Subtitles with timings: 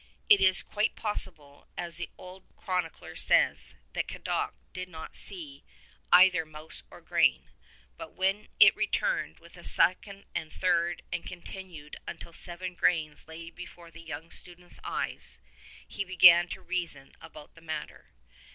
[0.29, 5.63] It is quite possible, as the old chronicler says, that Cadoc did not see
[6.11, 7.51] I2I either mouse or grain,
[7.97, 13.27] but when it returned with a second and a third and continued until seven grains
[13.27, 15.39] lay before the young student's eyes,
[15.87, 18.09] he began to reason about the matter.